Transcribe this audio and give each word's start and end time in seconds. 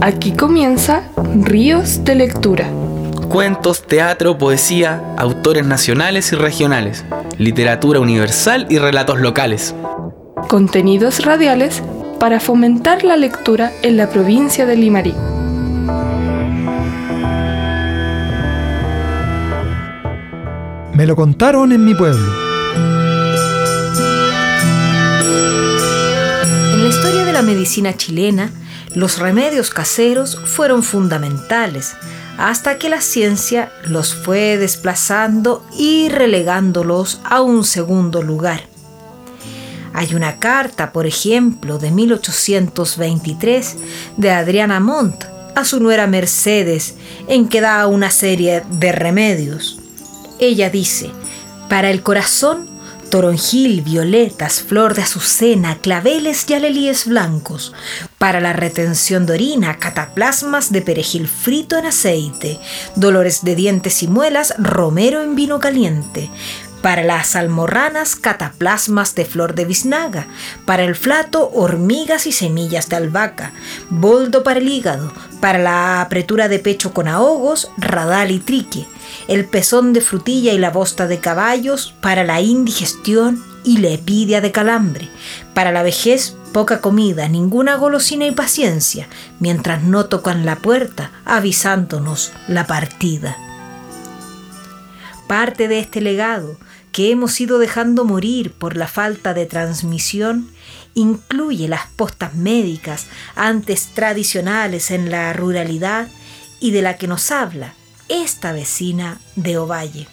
Aquí 0.00 0.32
comienza 0.32 1.02
Ríos 1.34 2.04
de 2.04 2.14
Lectura. 2.14 2.70
Cuentos, 3.28 3.82
teatro, 3.82 4.38
poesía, 4.38 5.02
autores 5.16 5.66
nacionales 5.66 6.32
y 6.32 6.36
regionales, 6.36 7.04
literatura 7.36 7.98
universal 7.98 8.68
y 8.70 8.78
relatos 8.78 9.20
locales. 9.20 9.74
Contenidos 10.48 11.24
radiales 11.24 11.82
para 12.20 12.38
fomentar 12.38 13.02
la 13.02 13.16
lectura 13.16 13.72
en 13.82 13.96
la 13.96 14.08
provincia 14.08 14.66
de 14.66 14.76
Limarí. 14.76 15.14
Me 20.94 21.06
lo 21.06 21.16
contaron 21.16 21.72
en 21.72 21.84
mi 21.84 21.94
pueblo. 21.96 22.32
En 26.72 26.82
la 26.84 26.88
historia 26.88 27.24
de 27.24 27.32
la 27.32 27.42
medicina 27.42 27.96
chilena, 27.96 28.52
los 28.94 29.18
remedios 29.18 29.70
caseros 29.70 30.38
fueron 30.44 30.82
fundamentales 30.82 31.94
hasta 32.38 32.78
que 32.78 32.88
la 32.88 33.00
ciencia 33.00 33.72
los 33.84 34.14
fue 34.14 34.58
desplazando 34.58 35.66
y 35.76 36.08
relegándolos 36.08 37.20
a 37.24 37.42
un 37.42 37.64
segundo 37.64 38.22
lugar. 38.22 38.62
Hay 39.92 40.14
una 40.14 40.38
carta, 40.38 40.92
por 40.92 41.06
ejemplo, 41.06 41.78
de 41.78 41.90
1823 41.90 43.76
de 44.16 44.30
Adriana 44.30 44.78
Montt 44.78 45.24
a 45.56 45.64
su 45.64 45.80
nuera 45.80 46.06
Mercedes, 46.06 46.94
en 47.26 47.48
que 47.48 47.60
da 47.60 47.84
una 47.88 48.10
serie 48.12 48.62
de 48.70 48.92
remedios. 48.92 49.80
Ella 50.38 50.70
dice, 50.70 51.10
para 51.68 51.90
el 51.90 52.04
corazón 52.04 52.77
toronjil, 53.08 53.82
violetas, 53.82 54.62
flor 54.62 54.94
de 54.94 55.02
azucena, 55.02 55.78
claveles 55.78 56.48
y 56.48 56.54
alelíes 56.54 57.06
blancos. 57.06 57.72
Para 58.18 58.40
la 58.40 58.52
retención 58.52 59.26
de 59.26 59.34
orina, 59.34 59.78
cataplasmas 59.78 60.72
de 60.72 60.82
perejil 60.82 61.28
frito 61.28 61.76
en 61.76 61.86
aceite, 61.86 62.58
dolores 62.96 63.44
de 63.44 63.54
dientes 63.54 64.02
y 64.02 64.08
muelas, 64.08 64.54
romero 64.58 65.22
en 65.22 65.34
vino 65.34 65.60
caliente. 65.60 66.30
Para 66.82 67.02
las 67.02 67.34
almorranas, 67.34 68.14
cataplasmas 68.14 69.14
de 69.16 69.24
flor 69.24 69.54
de 69.54 69.64
biznaga. 69.64 70.28
Para 70.64 70.84
el 70.84 70.94
flato, 70.94 71.50
hormigas 71.52 72.26
y 72.26 72.32
semillas 72.32 72.88
de 72.88 72.96
albahaca. 72.96 73.52
Boldo 73.90 74.44
para 74.44 74.60
el 74.60 74.68
hígado. 74.68 75.12
Para 75.40 75.58
la 75.58 76.00
apretura 76.00 76.48
de 76.48 76.60
pecho 76.60 76.94
con 76.94 77.08
ahogos, 77.08 77.70
radal 77.78 78.30
y 78.30 78.38
trique 78.38 78.86
el 79.28 79.44
pezón 79.44 79.92
de 79.92 80.00
frutilla 80.00 80.52
y 80.54 80.58
la 80.58 80.70
bosta 80.70 81.06
de 81.06 81.20
caballos 81.20 81.94
para 82.00 82.24
la 82.24 82.40
indigestión 82.40 83.44
y 83.62 83.76
la 83.76 83.90
epidia 83.90 84.40
de 84.40 84.50
calambre. 84.50 85.08
Para 85.54 85.70
la 85.70 85.82
vejez, 85.82 86.34
poca 86.52 86.80
comida, 86.80 87.28
ninguna 87.28 87.76
golosina 87.76 88.26
y 88.26 88.32
paciencia, 88.32 89.06
mientras 89.38 89.82
no 89.82 90.06
tocan 90.06 90.46
la 90.46 90.56
puerta 90.56 91.12
avisándonos 91.26 92.32
la 92.48 92.66
partida. 92.66 93.36
Parte 95.26 95.68
de 95.68 95.78
este 95.78 96.00
legado 96.00 96.56
que 96.90 97.10
hemos 97.10 97.38
ido 97.38 97.58
dejando 97.58 98.06
morir 98.06 98.52
por 98.52 98.78
la 98.78 98.88
falta 98.88 99.34
de 99.34 99.44
transmisión 99.44 100.50
incluye 100.94 101.68
las 101.68 101.86
postas 101.96 102.34
médicas 102.34 103.06
antes 103.36 103.88
tradicionales 103.88 104.90
en 104.90 105.10
la 105.10 105.34
ruralidad 105.34 106.08
y 106.60 106.70
de 106.70 106.80
la 106.80 106.96
que 106.96 107.06
nos 107.06 107.30
habla 107.30 107.74
esta 108.08 108.52
vecina 108.52 109.20
de 109.36 109.58
Ovalle. 109.58 110.06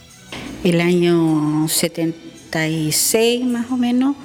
El 0.63 0.81
año 0.81 1.67
76 1.67 3.45
más 3.45 3.71
o 3.71 3.77
menos 3.77 4.15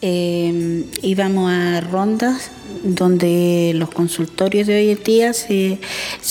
em, 0.00 0.84
íbamos 1.02 1.50
a 1.50 1.80
rondas 1.80 2.50
donde 2.82 3.72
los 3.74 3.90
consultorios 3.90 4.66
de 4.66 4.76
hoy 4.76 4.90
en 4.90 5.02
día 5.02 5.32
se, 5.32 5.78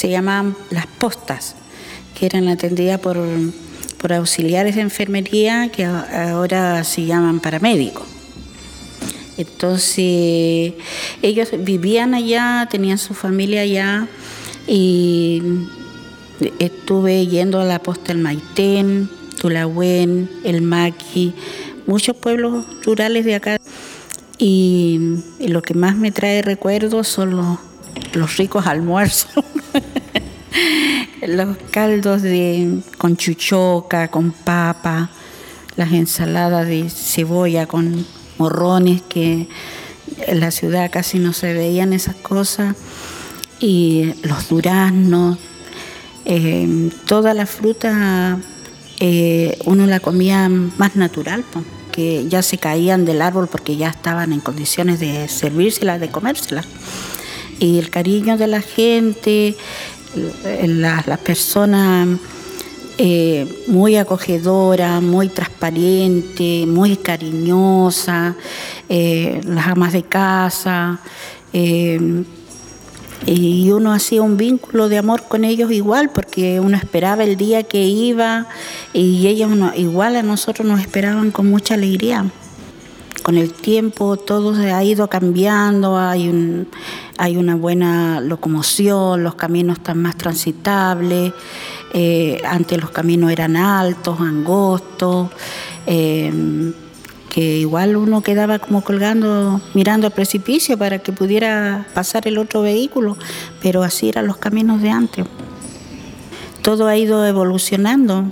llamaban 0.02 0.56
las 0.70 0.88
postas, 0.88 1.56
que 2.18 2.26
eran 2.26 2.48
atendidas 2.48 3.00
por, 3.00 3.18
por 3.98 4.14
auxiliares 4.14 4.76
de 4.76 4.82
enfermería 4.82 5.70
que 5.70 5.86
ahora 5.86 6.84
se 6.84 7.06
llaman 7.06 7.40
paramédicos. 7.40 8.04
Entonces 9.38 10.74
ellos 11.22 11.50
vivían 11.60 12.14
allá, 12.14 12.68
tenían 12.70 13.00
su 13.00 13.16
familia 13.16 13.62
allá 13.62 14.08
y 14.68 15.42
Estuve 16.60 17.28
yendo 17.28 17.60
a 17.60 17.66
la 17.66 17.80
posta 17.80 18.14
del 18.14 18.22
Maitén, 18.22 19.10
Tulahuén, 19.40 20.30
El 20.44 20.62
Maqui, 20.62 21.34
muchos 21.86 22.16
pueblos 22.16 22.66
rurales 22.84 23.26
de 23.26 23.36
acá. 23.36 23.58
Y, 24.38 25.20
lo 25.40 25.62
que 25.62 25.74
más 25.74 25.96
me 25.96 26.12
trae 26.12 26.42
recuerdos 26.42 27.08
son 27.08 27.36
los, 27.36 28.38
ricos 28.38 28.68
almuerzos. 28.68 29.32
los 31.28 31.58
caldos 31.72 32.22
de, 32.22 32.80
con 32.98 33.16
chuchoca, 33.16 34.10
con 34.10 34.32
papa, 34.32 35.10
las 35.76 35.92
ensaladas 35.92 36.68
de 36.68 36.90
cebolla 36.90 37.66
con 37.68 38.06
morrones, 38.38 39.02
que 39.02 39.48
en 40.28 40.40
la 40.40 40.52
ciudad 40.52 40.90
casi 40.92 41.20
no 41.20 41.34
se 41.34 41.54
veían 41.54 41.94
esas 41.94 42.16
cosas, 42.16 42.76
y 43.60 44.14
los 44.24 44.50
duraznos, 44.50 45.38
eh, 46.26 46.90
toda 47.06 47.34
la 47.34 47.46
fruta 47.46 48.40
eh, 49.00 49.58
uno 49.66 49.86
la 49.86 50.00
comía 50.00 50.50
más 50.50 50.96
natural, 50.96 51.44
que 51.92 52.28
ya 52.28 52.42
se 52.42 52.58
caían 52.58 53.06
del 53.06 53.22
árbol 53.22 53.48
porque 53.48 53.76
ya 53.76 53.90
estaban 53.90 54.34
en 54.34 54.40
condiciones 54.40 55.00
de 55.00 55.28
servírselas, 55.28 56.00
de 56.00 56.10
comérselas. 56.10 56.66
Y 57.60 57.78
el 57.80 57.90
cariño 57.90 58.38
de 58.38 58.48
la 58.48 58.62
gente, 58.62 59.56
las 60.66 61.08
la 61.08 61.18
personas 61.18 62.08
eh, 62.98 63.64
muy 63.68 63.98
acogedora, 63.98 65.02
muy 65.02 65.30
transparente, 65.30 66.66
muy 66.68 66.96
cariñosa, 66.98 68.36
las 68.90 69.68
amas 69.68 69.94
de 69.94 70.04
casa 70.04 71.00
y 73.26 73.72
uno 73.72 73.94
hacía 73.94 74.22
un 74.22 74.38
vínculo 74.38 74.90
de 74.90 74.98
amor 74.98 75.24
con 75.28 75.46
ellos 75.46 75.72
igual, 75.72 76.10
porque 76.10 76.60
uno 76.60 76.76
esperaba 76.76 77.24
el 77.24 77.38
día 77.38 77.64
que 77.64 77.84
iba 77.84 78.48
y 78.94 79.28
ellos 79.28 79.52
igual 79.76 80.16
a 80.16 80.24
nosotros 80.24 80.68
nos 80.68 80.82
esperaban 80.82 81.32
con 81.32 81.50
mucha 81.50 81.76
alegría. 81.76 82.26
Con 83.24 83.38
el 83.38 83.54
tiempo 83.54 84.18
todo 84.18 84.54
ha 84.54 84.84
ido 84.84 85.08
cambiando, 85.08 85.98
hay, 85.98 86.28
un, 86.28 86.68
hay 87.18 87.38
una 87.38 87.56
buena 87.56 88.20
locomoción, 88.20 89.24
los 89.24 89.36
caminos 89.36 89.78
están 89.78 90.02
más 90.02 90.18
transitables, 90.18 91.32
eh, 91.94 92.42
antes 92.44 92.82
los 92.82 92.90
caminos 92.90 93.32
eran 93.32 93.56
altos, 93.56 94.20
angostos. 94.20 95.30
Eh, 95.86 96.74
que 97.34 97.58
igual 97.58 97.96
uno 97.96 98.22
quedaba 98.22 98.60
como 98.60 98.84
colgando, 98.84 99.60
mirando 99.74 100.06
al 100.06 100.14
precipicio 100.14 100.78
para 100.78 101.00
que 101.00 101.12
pudiera 101.12 101.88
pasar 101.96 102.28
el 102.28 102.38
otro 102.38 102.62
vehículo, 102.62 103.18
pero 103.60 103.82
así 103.82 104.08
eran 104.08 104.28
los 104.28 104.38
caminos 104.38 104.84
de 104.84 104.92
antes. 104.92 105.26
Todo 106.62 106.86
ha 106.86 106.96
ido 106.96 107.26
evolucionando, 107.26 108.32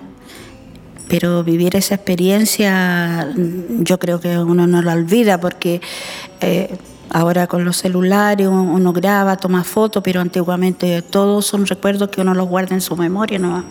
pero 1.07 1.43
vivir 1.43 1.75
esa 1.75 1.95
experiencia 1.95 3.27
mm, 3.35 3.81
yo 3.83 3.97
creo 3.97 4.21
que 4.21 4.37
uno 4.37 4.67
no 4.67 4.83
la 4.83 4.93
olvida 4.93 5.39
porque 5.39 5.81
eh, 6.39 6.77
ahora 7.09 7.47
con 7.47 7.65
los 7.65 7.77
celulares 7.77 8.47
uno 8.47 8.93
graba, 8.93 9.35
toma 9.35 9.63
fotos, 9.63 10.03
pero 10.03 10.21
antiguamente 10.21 11.01
todos 11.01 11.47
son 11.47 11.65
recuerdos 11.65 12.09
que 12.09 12.21
uno 12.21 12.35
los 12.35 12.47
guarda 12.47 12.75
en 12.75 12.81
su 12.81 12.95
memoria. 12.95 13.39
¿no? 13.39 13.63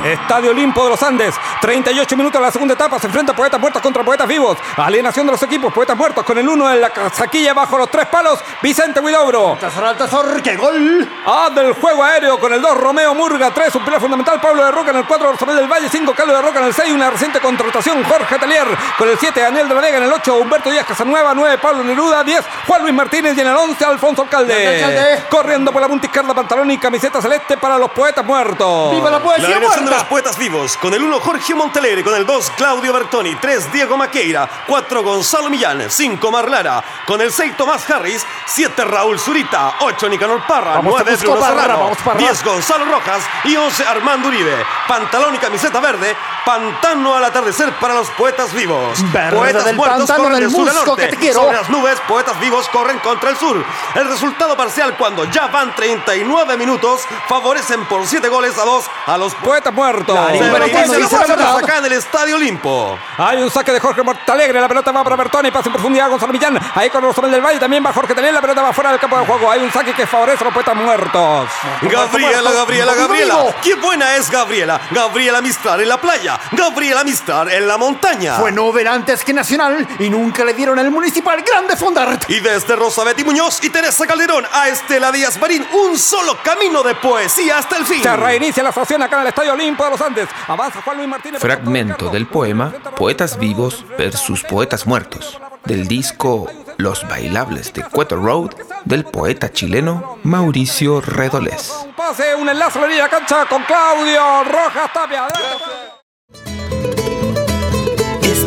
Estadio 0.00 0.52
Olimpo 0.52 0.84
de 0.84 0.90
los 0.90 1.02
Andes. 1.02 1.34
38 1.60 2.16
minutos 2.16 2.40
de 2.40 2.46
la 2.46 2.50
segunda 2.50 2.72
etapa. 2.74 2.98
Se 2.98 3.08
enfrenta 3.08 3.34
Poetas 3.34 3.60
Muertos 3.60 3.82
contra 3.82 4.02
Poetas 4.02 4.26
Vivos. 4.26 4.56
Alienación 4.76 5.26
de 5.26 5.32
los 5.32 5.42
equipos. 5.42 5.70
Poetas 5.72 5.96
Muertos 5.96 6.24
con 6.24 6.38
el 6.38 6.48
uno 6.48 6.70
en 6.72 6.80
la 6.80 6.90
saquilla 7.12 7.52
bajo 7.52 7.76
los 7.76 7.90
tres 7.90 8.06
palos. 8.06 8.40
Vicente 8.62 9.00
Huidobro. 9.00 9.58
Tesor, 9.60 10.42
¡Qué 10.42 10.56
gol! 10.56 11.08
Ah, 11.26 11.50
del 11.54 11.74
juego 11.74 12.02
aéreo 12.02 12.38
con 12.40 12.52
el 12.54 12.62
2 12.62 12.74
Romeo 12.78 13.14
Murga. 13.14 13.50
3 13.50 13.74
un 13.74 13.84
pilar 13.84 14.00
fundamental. 14.00 14.40
Pablo 14.40 14.64
de 14.64 14.70
Roca 14.70 14.90
en 14.90 14.96
el 14.96 15.04
4 15.06 15.32
Rosamel 15.32 15.56
del 15.56 15.68
Valle. 15.70 15.88
5 15.90 16.14
Carlos 16.14 16.36
de 16.36 16.42
Roca 16.42 16.58
en 16.60 16.64
el 16.66 16.74
6. 16.74 16.92
Una 16.92 17.10
reciente 17.10 17.38
contratación. 17.40 18.02
Jorge 18.04 18.38
Talier 18.38 18.66
con 18.96 19.08
el 19.10 19.18
7. 19.18 19.40
Daniel 19.40 19.68
de 19.68 19.74
la 19.74 19.80
Vega 19.82 19.98
en 19.98 20.04
el 20.04 20.12
8. 20.12 20.36
Humberto 20.36 20.70
Díaz 20.70 20.86
Casanueva. 20.86 21.34
9 21.34 21.58
Pablo 21.58 21.84
Neruda. 21.84 22.24
10 22.24 22.44
Juan 22.66 22.80
Luis 22.82 22.94
Martínez. 22.94 23.36
Y 23.36 23.42
en 23.42 23.48
el 23.48 23.56
11 23.56 23.84
Alfonso 23.84 24.22
Alcalde. 24.22 25.22
Corriendo 25.28 25.70
por 25.70 25.82
la 25.82 25.88
punta 25.88 26.06
izquierda. 26.06 26.32
Pantalón 26.32 26.70
y 26.70 26.78
camiseta 26.78 27.20
celeste 27.20 27.58
para 27.58 27.76
los 27.76 27.90
Poetas 27.90 28.24
Muertos. 28.24 28.90
¡Viva 28.92 29.10
la 29.10 29.20
poesía 29.20 29.60
muerta! 29.60 29.81
Grande 29.82 29.98
los 29.98 30.04
poetas 30.04 30.38
vivos. 30.38 30.76
Con 30.76 30.94
el 30.94 31.02
1 31.02 31.20
Jorge 31.20 31.54
Montalegre, 31.54 32.04
con 32.04 32.14
el 32.14 32.24
2 32.24 32.52
Claudio 32.56 32.92
Bertoni, 32.92 33.34
3 33.34 33.72
Diego 33.72 33.96
Maqueira, 33.96 34.48
4 34.66 35.02
Gonzalo 35.02 35.50
Millán, 35.50 35.90
5 35.90 36.30
Marlara, 36.30 36.82
con 37.06 37.20
el 37.20 37.32
6 37.32 37.56
Tomás 37.56 37.88
Harris, 37.90 38.24
7 38.46 38.84
Raúl 38.84 39.18
Zurita, 39.18 39.74
8 39.80 40.08
Nicanor 40.08 40.46
Parra, 40.46 40.74
Vamos, 40.74 40.94
9 40.94 41.10
Busco 41.12 41.32
Bruno 41.32 41.46
Serrano, 41.46 41.78
vamos, 41.78 41.98
Parra. 41.98 42.18
10 42.18 42.44
Gonzalo 42.44 42.84
Rojas 42.84 43.22
y 43.44 43.56
11 43.56 43.84
Armando 43.86 44.28
Uribe. 44.28 44.64
Pantalón 44.86 45.34
y 45.34 45.38
camiseta 45.38 45.80
verde, 45.80 46.16
pantano 46.44 47.14
al 47.14 47.24
atardecer 47.24 47.72
para 47.74 47.94
los 47.94 48.08
poetas 48.10 48.52
vivos. 48.52 48.98
Verde 49.12 49.36
poetas 49.36 49.64
del 49.64 49.76
muertos 49.76 50.08
pantano 50.08 50.24
corren 50.24 50.40
del 50.40 50.50
de 50.50 50.56
sur 50.56 50.68
a 50.68 50.72
musgo, 50.72 50.86
norte. 50.86 51.02
que 51.02 51.08
te 51.08 51.16
quiero. 51.16 51.40
Sobre 51.42 51.56
las 51.56 51.70
nubes, 51.70 52.00
poetas 52.08 52.38
vivos 52.40 52.68
corren 52.68 52.98
contra 53.00 53.30
el 53.30 53.36
sur. 53.36 53.64
El 53.94 54.08
resultado 54.08 54.56
parcial 54.56 54.96
cuando 54.96 55.24
ya 55.26 55.48
van 55.48 55.74
39 55.74 56.56
minutos 56.56 57.02
favorecen 57.28 57.84
por 57.86 58.06
7 58.06 58.28
goles 58.28 58.56
a 58.58 58.64
2 58.64 58.84
a 59.06 59.18
los 59.18 59.34
Poeta 59.42 59.70
muerto. 59.70 60.14
Se 60.14 60.38
Pero 60.38 60.56
reinicia 60.56 61.18
bueno, 61.18 61.36
la 61.36 61.58
acá 61.58 61.78
en 61.78 61.86
el 61.86 61.92
Estadio 61.92 62.36
Olimpo. 62.36 62.98
Hay 63.18 63.42
un 63.42 63.50
saque 63.50 63.72
de 63.72 63.80
Jorge 63.80 64.02
Mortalegre, 64.02 64.60
la 64.60 64.68
pelota 64.68 64.92
va 64.92 65.02
para 65.02 65.16
Bertoni, 65.16 65.50
pasa 65.50 65.68
en 65.68 65.72
profundidad 65.72 66.06
a 66.06 66.08
Gonzalo 66.10 66.32
Millán, 66.32 66.58
ahí 66.74 66.90
con 66.90 67.02
Rosabel 67.02 67.30
del 67.30 67.40
Valle, 67.40 67.58
también 67.58 67.84
va 67.84 67.92
Jorge 67.92 68.14
Talier, 68.14 68.32
la 68.32 68.40
pelota 68.40 68.62
va 68.62 68.72
fuera 68.72 68.90
del 68.90 69.00
campo 69.00 69.18
de 69.18 69.26
juego, 69.26 69.50
hay 69.50 69.62
un 69.62 69.72
saque 69.72 69.92
que 69.92 70.06
favorece 70.06 70.42
a 70.42 70.46
los 70.46 70.54
poetas 70.54 70.76
muertos. 70.76 71.48
Gabriela, 71.82 72.52
Gabriela. 72.52 72.94
Gabriela. 72.94 73.36
Qué 73.62 73.74
buena 73.74 74.16
es 74.16 74.30
Gabriela. 74.30 74.80
Gabriela 74.90 75.40
Mistral 75.40 75.80
en 75.80 75.88
la 75.88 76.00
playa. 76.00 76.31
Gabriela 76.52 77.04
Mistral 77.04 77.50
en 77.50 77.66
la 77.66 77.76
montaña. 77.76 78.36
Fue 78.36 78.52
Nobel 78.52 78.86
antes 78.86 79.24
que 79.24 79.32
Nacional 79.32 79.86
y 79.98 80.10
nunca 80.10 80.44
le 80.44 80.54
dieron 80.54 80.78
el 80.78 80.90
municipal 80.90 81.42
grande 81.42 81.76
Fondart. 81.76 82.28
Y 82.28 82.40
desde 82.40 82.76
Rosabeth 82.76 83.24
Muñoz 83.24 83.62
y 83.62 83.70
Teresa 83.70 84.06
Calderón 84.06 84.44
a 84.52 84.68
Estela 84.68 85.10
Díaz 85.12 85.38
Marín, 85.40 85.66
un 85.72 85.98
solo 85.98 86.38
camino 86.42 86.82
de 86.82 86.94
poesía 86.94 87.58
hasta 87.58 87.76
el 87.76 87.86
fin. 87.86 88.02
Se 88.02 88.16
reinicia 88.16 88.62
la 88.62 88.70
actuación 88.70 89.02
acá 89.02 89.16
en 89.16 89.22
el 89.22 89.28
Estadio 89.28 89.52
Olimpo 89.52 89.84
de 89.84 89.90
los 89.90 90.00
Andes. 90.00 90.28
Avanza 90.48 90.82
Juan 90.82 90.96
Luis 90.96 91.08
Martínez. 91.08 91.40
Fragmento 91.40 92.08
del 92.10 92.26
poema 92.26 92.72
Poetas 92.96 93.38
vivos 93.38 93.84
versus 93.96 94.42
poetas 94.42 94.86
muertos, 94.86 95.40
del 95.64 95.88
disco 95.88 96.48
Los 96.76 97.06
bailables 97.08 97.72
de 97.72 97.82
Cueto 97.84 98.16
Road, 98.16 98.50
del 98.84 99.04
poeta 99.04 99.52
chileno 99.52 100.18
Mauricio 100.22 101.00
Redolés. 101.00 101.72
Un 101.84 101.92
pase, 101.94 102.34
un 102.34 102.48
enlace 102.48 102.78
a 102.78 102.86
la 102.86 103.08
cancha 103.08 103.46
con 103.46 103.62
Claudio 103.64 104.44
Rojas 104.44 104.92
Tapia. 104.92 105.28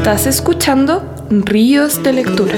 Estás 0.05 0.27
escuchando 0.27 1.01
Ríos 1.31 2.03
de 2.03 2.13
Lectura. 2.13 2.53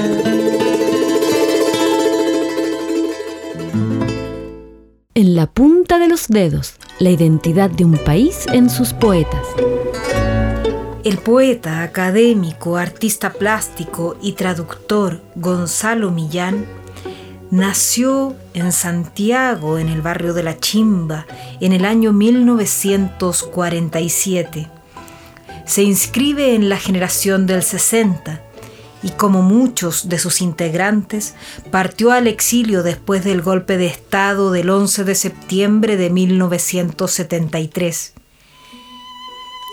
En 5.14 5.34
la 5.34 5.46
punta 5.46 5.98
de 5.98 6.08
los 6.08 6.28
dedos, 6.28 6.74
la 6.98 7.08
identidad 7.08 7.70
de 7.70 7.86
un 7.86 7.96
país 7.96 8.44
en 8.52 8.68
sus 8.68 8.92
poetas. 8.92 9.46
El 11.04 11.16
poeta, 11.16 11.82
académico, 11.82 12.76
artista 12.76 13.32
plástico 13.32 14.18
y 14.20 14.32
traductor 14.32 15.22
Gonzalo 15.34 16.10
Millán 16.10 16.66
nació 17.50 18.36
en 18.52 18.72
Santiago, 18.72 19.78
en 19.78 19.88
el 19.88 20.02
barrio 20.02 20.34
de 20.34 20.42
La 20.42 20.60
Chimba, 20.60 21.24
en 21.60 21.72
el 21.72 21.86
año 21.86 22.12
1947. 22.12 24.77
Se 25.68 25.82
inscribe 25.82 26.54
en 26.54 26.70
la 26.70 26.78
generación 26.78 27.46
del 27.46 27.62
60 27.62 28.42
y 29.02 29.10
como 29.10 29.42
muchos 29.42 30.08
de 30.08 30.18
sus 30.18 30.40
integrantes, 30.40 31.34
partió 31.70 32.10
al 32.10 32.26
exilio 32.26 32.82
después 32.82 33.22
del 33.22 33.42
golpe 33.42 33.76
de 33.76 33.86
Estado 33.86 34.50
del 34.50 34.70
11 34.70 35.04
de 35.04 35.14
septiembre 35.14 35.98
de 35.98 36.08
1973. 36.08 38.14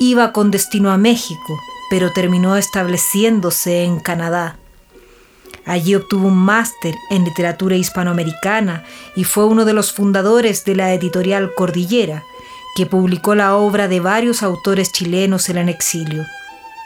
Iba 0.02 0.34
con 0.34 0.52
destino 0.52 0.92
a 0.92 0.98
México, 0.98 1.58
pero 1.90 2.12
terminó 2.12 2.58
estableciéndose 2.58 3.86
en 3.86 4.02
Canadá. 4.02 4.60
Allí 5.66 5.96
obtuvo 5.96 6.28
un 6.28 6.38
máster 6.38 6.94
en 7.10 7.24
literatura 7.24 7.78
hispanoamericana 7.78 8.84
y 9.16 9.24
fue 9.24 9.46
uno 9.46 9.64
de 9.64 9.74
los 9.74 9.94
fundadores 9.94 10.66
de 10.66 10.76
la 10.76 10.94
editorial 10.94 11.54
Cordillera, 11.56 12.26
que 12.76 12.86
publicó 12.86 13.36
la 13.36 13.56
obra 13.56 13.88
de 13.88 14.02
varios 14.02 14.44
autores 14.44 14.92
chilenos 14.92 15.50
en 15.50 15.58
el 15.58 15.70
exilio. 15.70 16.26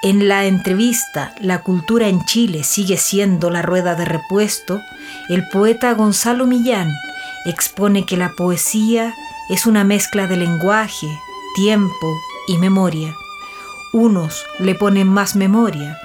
En 0.01 0.29
la 0.29 0.45
entrevista 0.45 1.33
La 1.41 1.61
cultura 1.61 2.07
en 2.07 2.23
Chile 2.23 2.63
sigue 2.63 2.95
siendo 2.95 3.49
la 3.49 3.61
rueda 3.61 3.95
de 3.95 4.05
repuesto, 4.05 4.79
el 5.27 5.49
poeta 5.49 5.93
Gonzalo 5.93 6.45
Millán 6.45 6.89
expone 7.45 8.05
que 8.05 8.15
la 8.15 8.29
poesía 8.29 9.13
es 9.49 9.65
una 9.65 9.83
mezcla 9.83 10.27
de 10.27 10.37
lenguaje, 10.37 11.07
tiempo 11.55 12.17
y 12.47 12.57
memoria. 12.59 13.13
Unos 13.91 14.45
le 14.59 14.75
ponen 14.75 15.07
más 15.07 15.35
memoria, 15.35 15.99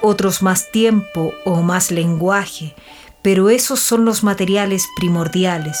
otros 0.00 0.42
más 0.42 0.72
tiempo 0.72 1.34
o 1.44 1.62
más 1.62 1.90
lenguaje, 1.90 2.74
pero 3.20 3.50
esos 3.50 3.78
son 3.78 4.04
los 4.04 4.24
materiales 4.24 4.88
primordiales. 4.96 5.78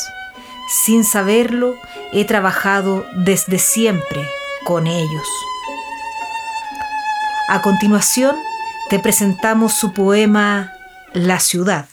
Sin 0.72 1.04
saberlo, 1.04 1.78
he 2.12 2.24
trabajado 2.24 3.06
desde 3.14 3.58
siempre 3.58 4.26
con 4.64 4.86
ellos. 4.86 5.28
A 7.48 7.60
continuación, 7.60 8.34
te 8.88 8.98
presentamos 8.98 9.74
su 9.74 9.92
poema 9.92 10.72
La 11.12 11.40
ciudad. 11.40 11.88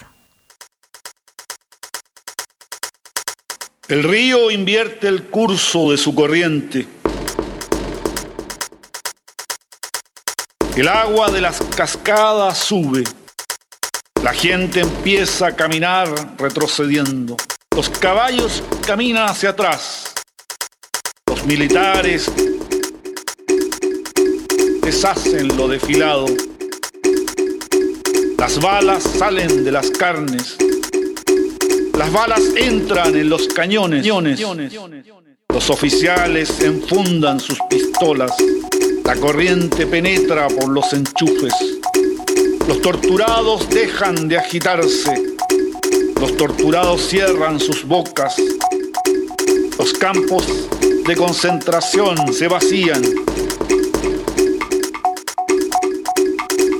El 3.90 4.04
río 4.04 4.50
invierte 4.50 5.10
el 5.10 5.26
curso 5.26 5.92
de 5.92 5.98
su 5.98 6.16
corriente. 6.16 6.88
El 10.78 10.88
agua 10.88 11.30
de 11.30 11.42
las 11.42 11.60
cascadas 11.76 12.58
sube. 12.60 13.04
La 14.24 14.32
gente 14.32 14.80
empieza 14.80 15.48
a 15.48 15.56
caminar 15.56 16.38
retrocediendo. 16.38 17.36
Los 17.80 17.88
caballos 17.88 18.62
caminan 18.86 19.30
hacia 19.30 19.52
atrás. 19.52 20.14
Los 21.28 21.46
militares 21.46 22.30
deshacen 24.82 25.56
lo 25.56 25.70
desfilado. 25.70 26.26
Las 28.38 28.60
balas 28.60 29.04
salen 29.04 29.64
de 29.64 29.72
las 29.72 29.92
carnes. 29.92 30.58
Las 31.98 32.12
balas 32.12 32.42
entran 32.58 33.16
en 33.16 33.30
los 33.30 33.48
cañones. 33.48 34.06
Los 35.48 35.70
oficiales 35.70 36.60
enfundan 36.60 37.40
sus 37.40 37.60
pistolas. 37.70 38.34
La 39.06 39.16
corriente 39.16 39.88
penetra 39.88 40.50
por 40.50 40.68
los 40.68 40.92
enchufes. 40.92 41.54
Los 42.68 42.82
torturados 42.82 43.70
dejan 43.70 44.28
de 44.28 44.38
agitarse. 44.38 45.29
Los 46.20 46.36
torturados 46.36 47.02
cierran 47.08 47.60
sus 47.60 47.86
bocas. 47.86 48.36
Los 49.78 49.94
campos 49.94 50.46
de 51.08 51.16
concentración 51.16 52.34
se 52.34 52.50
vacían. 52.50 53.02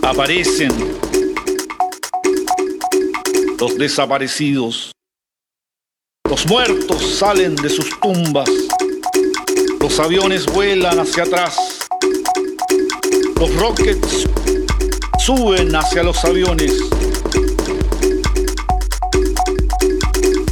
Aparecen 0.04 0.72
los 3.58 3.78
desaparecidos. 3.78 4.92
Los 6.30 6.46
muertos 6.46 7.02
salen 7.18 7.56
de 7.56 7.70
sus 7.70 7.98
tumbas. 8.02 8.50
Los 9.80 10.00
aviones 10.00 10.46
vuelan 10.48 11.00
hacia 11.00 11.24
atrás. 11.24 11.80
Los 13.40 13.56
rockets 13.56 14.28
suben 15.18 15.74
hacia 15.74 16.04
los 16.04 16.24
aviones. 16.26 16.99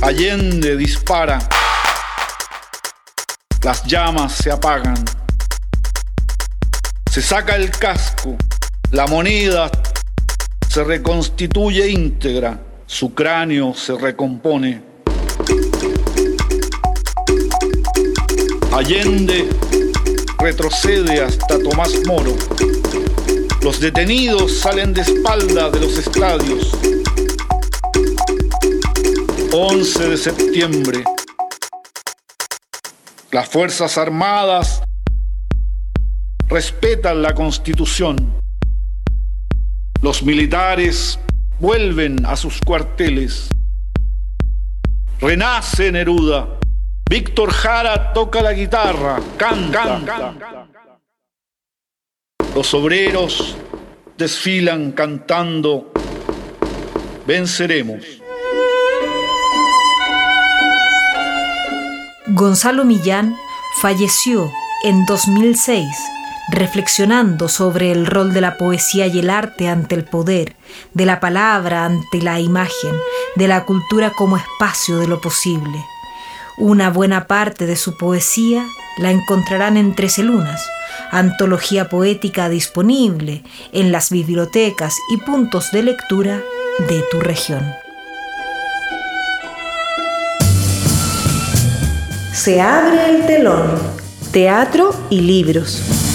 Allende 0.08 0.78
dispara. 0.78 1.38
Las 3.62 3.84
llamas 3.84 4.36
se 4.36 4.50
apagan. 4.50 5.04
Se 7.12 7.22
saca 7.22 7.58
el 7.58 7.70
casco. 7.72 8.38
La 8.92 9.06
moneda 9.06 9.70
se 10.70 10.86
reconstituye 10.86 11.90
íntegra. 11.90 12.58
Su 12.86 13.14
cráneo 13.14 13.74
se 13.74 13.98
recompone. 13.98 14.82
Allende 18.72 19.50
retrocede 20.40 21.22
hasta 21.22 21.60
Tomás 21.60 21.92
Moro. 22.06 22.34
Los 23.62 23.82
detenidos 23.82 24.58
salen 24.60 24.94
de 24.94 25.02
espalda 25.02 25.70
de 25.70 25.82
los 25.82 25.98
estadios. 25.98 26.97
11 29.52 30.10
de 30.10 30.18
septiembre. 30.18 31.04
Las 33.32 33.48
Fuerzas 33.48 33.98
Armadas 33.98 34.82
respetan 36.50 37.22
la 37.22 37.34
Constitución. 37.34 38.36
Los 40.02 40.24
militares 40.24 41.20
vuelven 41.60 42.26
a 42.26 42.36
sus 42.36 42.60
cuarteles. 42.60 43.50
Renace 45.20 45.92
Neruda. 45.92 46.60
Víctor 47.10 47.52
Jara 47.52 48.12
toca 48.14 48.42
la 48.42 48.52
guitarra, 48.52 49.20
canta. 49.38 50.38
Los 52.54 52.74
obreros 52.74 53.56
desfilan 54.18 54.92
cantando, 54.92 55.94
venceremos. 57.26 58.17
Gonzalo 62.30 62.84
Millán 62.84 63.38
falleció 63.82 64.52
en 64.84 65.06
2006 65.06 65.88
reflexionando 66.50 67.48
sobre 67.48 67.92
el 67.92 68.06
rol 68.06 68.34
de 68.34 68.42
la 68.42 68.58
poesía 68.58 69.08
y 69.08 69.20
el 69.20 69.30
arte 69.30 69.70
ante 69.70 69.96
el 69.96 70.04
poder, 70.04 70.56
de 70.94 71.06
la 71.06 71.22
palabra 71.22 71.86
ante 71.86 72.22
la 72.22 72.40
imagen, 72.42 72.92
de 73.36 73.48
la 73.48 73.64
cultura 73.64 74.12
como 74.12 74.36
espacio 74.36 75.00
de 75.00 75.08
lo 75.08 75.22
posible. 75.22 75.86
Una 76.58 76.90
buena 76.90 77.28
parte 77.28 77.66
de 77.66 77.78
su 77.78 77.98
poesía 77.98 78.66
la 78.98 79.12
encontrarán 79.12 79.78
en 79.78 79.96
Trece 79.96 80.24
Lunas, 80.24 80.68
antología 81.12 81.88
poética 81.88 82.50
disponible 82.50 83.44
en 83.72 83.94
las 83.94 84.10
bibliotecas 84.10 84.96
y 85.12 85.18
puntos 85.18 85.72
de 85.72 85.84
lectura 85.84 86.42
de 86.90 87.04
tu 87.10 87.22
región. 87.22 87.87
Se 92.38 92.62
abre 92.62 93.10
el 93.10 93.26
telón, 93.26 93.72
teatro 94.32 94.94
y 95.10 95.22
libros. 95.22 96.07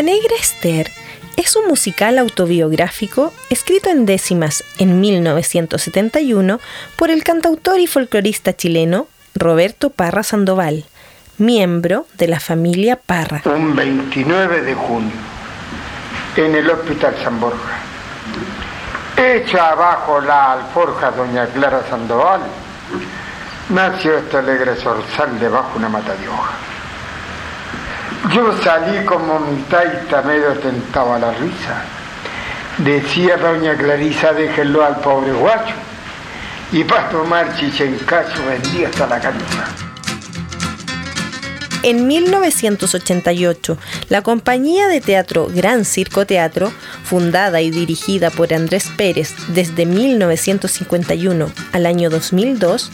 La 0.00 0.06
Negra 0.06 0.34
Esther 0.40 0.90
es 1.36 1.56
un 1.56 1.68
musical 1.68 2.16
autobiográfico 2.16 3.34
escrito 3.50 3.90
en 3.90 4.06
décimas 4.06 4.64
en 4.78 4.98
1971 4.98 6.58
por 6.96 7.10
el 7.10 7.22
cantautor 7.22 7.78
y 7.80 7.86
folclorista 7.86 8.56
chileno 8.56 9.08
Roberto 9.34 9.90
Parra 9.90 10.22
Sandoval, 10.22 10.86
miembro 11.36 12.06
de 12.16 12.28
la 12.28 12.40
familia 12.40 12.96
Parra. 12.96 13.42
Un 13.44 13.76
29 13.76 14.62
de 14.62 14.74
junio, 14.74 15.12
en 16.34 16.54
el 16.54 16.70
Hospital 16.70 17.16
San 17.22 17.38
Borja, 17.38 17.78
hecha 19.18 19.68
abajo 19.68 20.18
la 20.22 20.52
alforja 20.54 21.10
doña 21.10 21.44
Clara 21.48 21.84
Sandoval, 21.90 22.40
nació 23.68 24.16
este 24.16 24.38
alegre 24.38 24.76
zorzal 24.76 25.38
debajo 25.38 25.76
una 25.76 25.90
mata 25.90 26.14
de 26.16 26.26
hoja. 26.26 26.69
Yo 28.28 28.54
salí 28.62 29.04
como 29.06 29.40
mi 29.40 29.62
taita 29.62 30.20
medio 30.22 30.52
tentado 30.58 31.14
a 31.14 31.18
la 31.18 31.32
risa. 31.32 31.82
Decía 32.78 33.38
doña 33.38 33.74
Clarisa, 33.76 34.32
déjenlo 34.34 34.84
al 34.84 35.00
pobre 35.00 35.32
guacho. 35.32 35.74
Y 36.70 36.84
para 36.84 37.08
tomar 37.08 37.56
chichencacho 37.56 38.44
vendía 38.46 38.88
hasta 38.88 39.06
la 39.06 39.20
camisa. 39.20 39.64
En 41.82 42.06
1988, 42.06 43.78
la 44.10 44.20
compañía 44.20 44.86
de 44.86 45.00
teatro 45.00 45.48
Gran 45.52 45.86
Circo 45.86 46.26
Teatro, 46.26 46.70
fundada 47.04 47.62
y 47.62 47.70
dirigida 47.70 48.30
por 48.30 48.52
Andrés 48.52 48.90
Pérez 48.98 49.34
desde 49.48 49.86
1951 49.86 51.50
al 51.72 51.86
año 51.86 52.10
2002, 52.10 52.92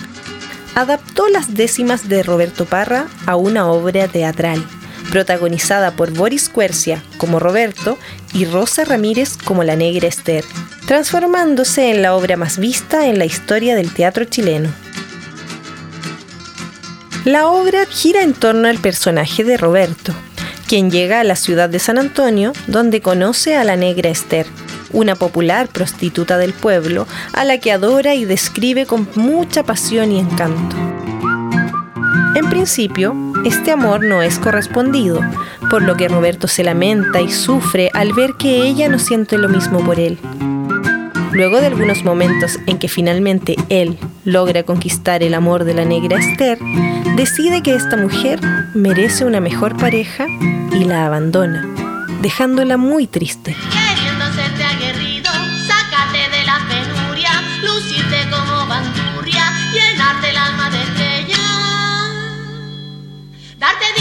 adaptó 0.77 1.29
las 1.29 1.55
décimas 1.55 2.09
de 2.09 2.23
Roberto 2.23 2.65
Parra 2.65 3.07
a 3.27 3.35
una 3.35 3.67
obra 3.67 4.07
teatral 4.07 4.65
protagonizada 5.11 5.93
por 5.93 6.11
Boris 6.11 6.49
Quercia 6.49 7.03
como 7.19 7.39
Roberto 7.39 7.99
y 8.33 8.45
Rosa 8.45 8.85
Ramírez 8.85 9.37
como 9.37 9.65
la 9.65 9.77
negra 9.77 10.09
Esther, 10.09 10.45
transformándose 10.87 11.91
en 11.91 12.03
la 12.03 12.15
obra 12.15 12.37
más 12.37 12.59
vista 12.59 13.07
en 13.07 13.19
la 13.19 13.25
historia 13.25 13.75
del 13.75 13.93
teatro 13.93 14.25
chileno. 14.25 14.71
La 17.25 17.49
obra 17.49 17.87
gira 17.87 18.23
en 18.23 18.35
torno 18.35 18.69
al 18.69 18.79
personaje 18.79 19.43
de 19.43 19.57
Roberto, 19.57 20.15
quien 20.69 20.91
llega 20.91 21.21
a 21.21 21.25
la 21.25 21.35
ciudad 21.35 21.69
de 21.69 21.79
San 21.79 21.99
Antonio 21.99 22.53
donde 22.67 23.01
conoce 23.01 23.57
a 23.57 23.65
la 23.65 23.77
negra 23.77 24.11
Esther, 24.11 24.47
una 24.93 25.17
popular 25.17 25.69
prostituta 25.69 26.39
del 26.39 26.53
pueblo 26.53 27.07
a 27.33 27.45
la 27.45 27.59
que 27.59 27.73
adora 27.73 28.15
y 28.15 28.25
describe 28.25 28.87
con 28.87 29.09
mucha 29.17 29.65
pasión 29.65 30.13
y 30.13 30.21
encanto. 30.21 30.77
En 32.37 32.51
principio, 32.51 33.17
este 33.47 33.71
amor 33.71 34.05
no 34.05 34.21
es 34.21 34.39
correspondido, 34.39 35.23
por 35.71 35.81
lo 35.81 35.97
que 35.97 36.07
Roberto 36.07 36.49
se 36.49 36.65
lamenta 36.65 37.23
y 37.23 37.33
sufre 37.33 37.89
al 37.95 38.13
ver 38.13 38.35
que 38.35 38.63
ella 38.63 38.91
no 38.91 38.99
siente 38.99 39.39
lo 39.39 39.49
mismo 39.49 39.83
por 39.83 39.99
él. 39.99 40.19
Luego 41.33 41.63
de 41.63 41.69
algunos 41.69 42.05
momentos 42.05 42.59
en 42.67 42.79
que 42.79 42.89
finalmente 42.89 43.57
él 43.71 43.97
logra 44.27 44.65
conquistar 44.65 45.23
el 45.23 45.33
amor 45.33 45.65
de 45.65 45.73
la 45.73 45.87
negra 45.87 46.19
Esther, 46.19 46.59
decide 47.17 47.63
que 47.63 47.75
esta 47.75 47.97
mujer 47.97 48.39
merece 48.75 49.25
una 49.25 49.41
mejor 49.41 49.75
pareja 49.79 50.27
y 50.79 50.85
la 50.85 51.07
abandona, 51.07 51.67
dejándola 52.21 52.77
muy 52.77 53.07
triste. 53.07 53.57
tarde 63.67 63.96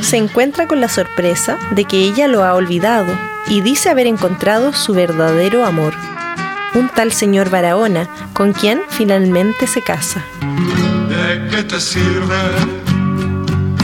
se 0.00 0.16
encuentra 0.16 0.66
con 0.66 0.80
la 0.80 0.88
sorpresa 0.88 1.58
de 1.72 1.84
que 1.84 1.98
ella 1.98 2.28
lo 2.28 2.44
ha 2.44 2.54
olvidado 2.54 3.12
y 3.48 3.60
dice 3.60 3.90
haber 3.90 4.06
encontrado 4.06 4.72
su 4.72 4.94
verdadero 4.94 5.66
amor, 5.66 5.94
un 6.74 6.88
tal 6.88 7.12
señor 7.12 7.50
Barahona, 7.50 8.08
con 8.32 8.52
quien 8.52 8.80
finalmente 8.88 9.66
se 9.66 9.82
casa. 9.82 10.24
¿De 11.08 11.48
qué 11.50 11.62
te 11.64 11.80
sirve 11.80 12.36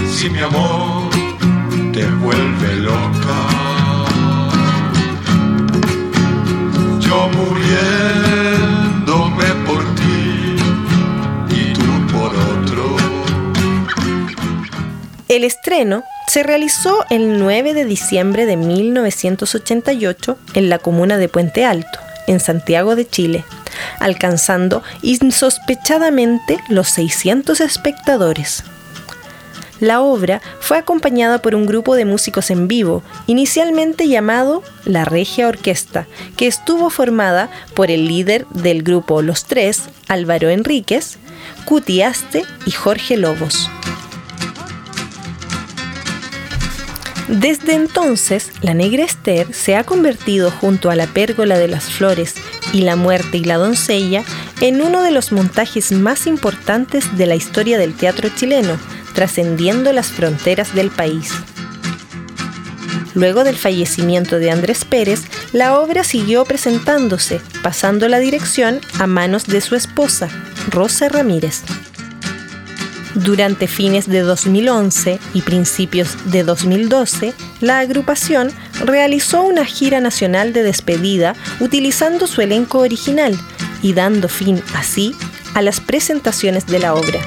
si 0.08 0.30
mi 0.30 0.40
amor 0.40 1.10
te 1.92 2.06
vuelve 2.06 2.76
loca? 2.76 3.36
Yo 7.00 7.28
muriéndome 7.28 8.85
El 15.28 15.42
estreno 15.42 16.04
se 16.28 16.44
realizó 16.44 17.04
el 17.10 17.40
9 17.40 17.74
de 17.74 17.84
diciembre 17.84 18.46
de 18.46 18.56
1988 18.56 20.38
en 20.54 20.70
la 20.70 20.78
comuna 20.78 21.18
de 21.18 21.28
Puente 21.28 21.64
Alto, 21.64 21.98
en 22.28 22.38
Santiago 22.38 22.94
de 22.94 23.08
Chile, 23.08 23.44
alcanzando 23.98 24.84
insospechadamente 25.02 26.58
los 26.68 26.90
600 26.90 27.60
espectadores. 27.60 28.62
La 29.80 30.00
obra 30.00 30.40
fue 30.60 30.78
acompañada 30.78 31.42
por 31.42 31.56
un 31.56 31.66
grupo 31.66 31.96
de 31.96 32.04
músicos 32.04 32.50
en 32.50 32.68
vivo, 32.68 33.02
inicialmente 33.26 34.06
llamado 34.06 34.62
La 34.84 35.04
Regia 35.04 35.48
Orquesta, 35.48 36.06
que 36.36 36.46
estuvo 36.46 36.88
formada 36.88 37.50
por 37.74 37.90
el 37.90 38.06
líder 38.06 38.46
del 38.50 38.84
grupo 38.84 39.22
Los 39.22 39.44
Tres, 39.44 39.82
Álvaro 40.06 40.50
Enríquez, 40.50 41.18
Cutiaste 41.64 42.44
y 42.64 42.70
Jorge 42.70 43.16
Lobos. 43.16 43.68
Desde 47.28 47.74
entonces, 47.74 48.52
la 48.62 48.72
negra 48.72 49.04
Esther 49.04 49.52
se 49.52 49.74
ha 49.74 49.82
convertido 49.82 50.52
junto 50.52 50.90
a 50.90 50.94
la 50.94 51.08
pérgola 51.08 51.58
de 51.58 51.66
las 51.66 51.84
flores 51.84 52.34
y 52.72 52.82
la 52.82 52.94
muerte 52.94 53.38
y 53.38 53.44
la 53.44 53.56
doncella 53.56 54.22
en 54.60 54.80
uno 54.80 55.02
de 55.02 55.10
los 55.10 55.32
montajes 55.32 55.90
más 55.90 56.28
importantes 56.28 57.16
de 57.18 57.26
la 57.26 57.34
historia 57.34 57.78
del 57.78 57.94
teatro 57.94 58.28
chileno, 58.28 58.78
trascendiendo 59.12 59.92
las 59.92 60.08
fronteras 60.08 60.72
del 60.72 60.90
país. 60.90 61.32
Luego 63.14 63.42
del 63.42 63.56
fallecimiento 63.56 64.38
de 64.38 64.50
Andrés 64.52 64.84
Pérez, 64.84 65.22
la 65.52 65.80
obra 65.80 66.04
siguió 66.04 66.44
presentándose, 66.44 67.40
pasando 67.62 68.08
la 68.08 68.18
dirección 68.18 68.80
a 69.00 69.06
manos 69.06 69.46
de 69.46 69.62
su 69.62 69.74
esposa, 69.74 70.28
Rosa 70.70 71.08
Ramírez. 71.08 71.62
Durante 73.24 73.66
fines 73.66 74.06
de 74.06 74.20
2011 74.20 75.18
y 75.32 75.40
principios 75.40 76.16
de 76.30 76.44
2012, 76.44 77.32
la 77.62 77.78
agrupación 77.78 78.50
realizó 78.84 79.42
una 79.42 79.64
gira 79.64 80.00
nacional 80.02 80.52
de 80.52 80.62
despedida 80.62 81.34
utilizando 81.58 82.26
su 82.26 82.42
elenco 82.42 82.80
original 82.80 83.34
y 83.80 83.94
dando 83.94 84.28
fin 84.28 84.62
así 84.74 85.14
a 85.54 85.62
las 85.62 85.80
presentaciones 85.80 86.66
de 86.66 86.78
la 86.78 86.94
obra. 86.94 87.20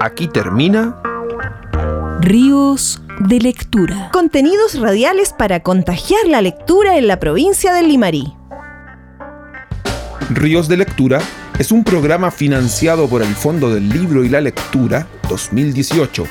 Aquí 0.00 0.26
termina 0.26 1.00
Ríos 2.20 3.00
de 3.26 3.40
lectura. 3.40 4.10
Contenidos 4.12 4.78
radiales 4.78 5.32
para 5.32 5.60
contagiar 5.60 6.26
la 6.28 6.40
lectura 6.40 6.96
en 6.96 7.08
la 7.08 7.18
provincia 7.18 7.72
del 7.72 7.88
Limarí. 7.88 8.32
Ríos 10.30 10.68
de 10.68 10.76
Lectura 10.76 11.20
es 11.58 11.72
un 11.72 11.84
programa 11.84 12.30
financiado 12.30 13.08
por 13.08 13.22
el 13.22 13.34
Fondo 13.34 13.72
del 13.72 13.88
Libro 13.88 14.24
y 14.24 14.28
la 14.28 14.40
Lectura 14.40 15.06
2018 15.28 16.24